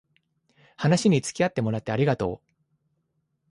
[0.77, 2.51] 話につきあってもらってありがとう